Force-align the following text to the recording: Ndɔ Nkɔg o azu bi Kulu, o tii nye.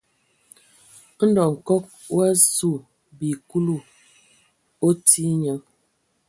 Ndɔ 1.29 1.43
Nkɔg 1.53 1.83
o 2.15 2.17
azu 2.29 2.71
bi 3.17 3.29
Kulu, 3.49 3.75
o 4.85 4.87
tii 5.07 5.33
nye. 5.43 5.53